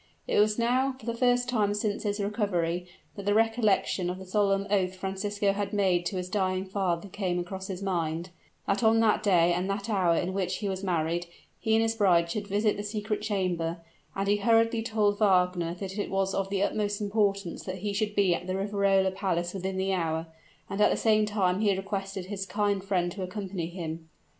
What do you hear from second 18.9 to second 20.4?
palace within the hour;